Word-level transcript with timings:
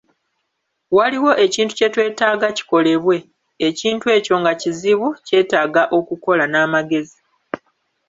Waliwo 0.97 1.31
ekintu 1.45 1.73
kye 1.77 1.87
twetaaga 1.93 2.47
kikolebwe; 2.57 3.17
ekintu 3.67 4.05
ekyo 4.17 4.35
nga 4.41 4.53
kizibu, 4.61 5.07
kyetaaga 5.25 5.83
okukola 5.97 6.43
n'amagezi. 6.47 7.19